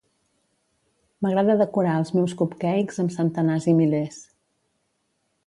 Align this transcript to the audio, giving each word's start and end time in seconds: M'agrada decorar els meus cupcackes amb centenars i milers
M'agrada 1.25 1.57
decorar 1.59 1.93
els 2.05 2.11
meus 2.19 2.33
cupcackes 2.41 2.99
amb 3.05 3.15
centenars 3.19 3.69
i 3.75 3.79
milers 3.83 4.19